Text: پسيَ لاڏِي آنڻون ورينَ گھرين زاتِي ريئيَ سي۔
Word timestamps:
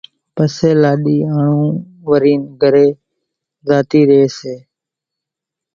پسيَ 0.35 0.69
لاڏِي 0.81 1.17
آنڻون 1.35 1.73
ورينَ 2.09 2.41
گھرين 2.61 2.91
زاتِي 3.67 4.01
ريئيَ 4.09 4.27
سي۔ 4.37 4.55